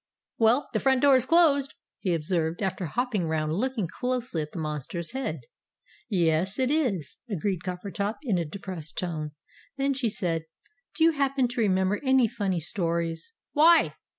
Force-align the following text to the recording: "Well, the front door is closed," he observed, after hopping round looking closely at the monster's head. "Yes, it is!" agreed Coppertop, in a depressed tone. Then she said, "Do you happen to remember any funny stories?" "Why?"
"Well, 0.39 0.67
the 0.73 0.79
front 0.79 1.03
door 1.03 1.15
is 1.15 1.27
closed," 1.27 1.75
he 1.99 2.15
observed, 2.15 2.63
after 2.63 2.85
hopping 2.87 3.27
round 3.27 3.53
looking 3.53 3.87
closely 3.87 4.41
at 4.41 4.51
the 4.51 4.57
monster's 4.57 5.11
head. 5.11 5.41
"Yes, 6.09 6.57
it 6.57 6.71
is!" 6.71 7.17
agreed 7.29 7.61
Coppertop, 7.63 8.15
in 8.23 8.39
a 8.39 8.43
depressed 8.45 8.97
tone. 8.97 9.33
Then 9.77 9.93
she 9.93 10.09
said, 10.09 10.45
"Do 10.95 11.03
you 11.03 11.11
happen 11.11 11.47
to 11.49 11.61
remember 11.61 11.99
any 12.03 12.27
funny 12.27 12.59
stories?" 12.59 13.31
"Why?" 13.53 13.93